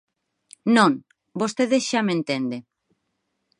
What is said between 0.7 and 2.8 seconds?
Non, vostede xa me entende.